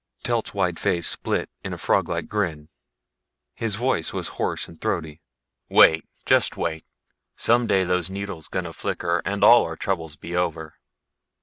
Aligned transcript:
Telt's 0.23 0.51
wide 0.51 0.79
face 0.79 1.07
split 1.07 1.47
in 1.63 1.73
a 1.73 1.77
froglike 1.77 2.27
grin; 2.27 2.69
his 3.53 3.75
voice 3.75 4.11
was 4.11 4.29
hoarse 4.29 4.67
and 4.67 4.81
throaty. 4.81 5.21
"Wait. 5.69 6.03
Just 6.25 6.57
wait! 6.57 6.83
Someday 7.35 7.83
those 7.83 8.09
needles 8.09 8.47
gonna 8.47 8.73
flicker 8.73 9.21
and 9.25 9.43
all 9.43 9.63
our 9.63 9.75
troubles 9.75 10.15
be 10.15 10.35
over. 10.35 10.73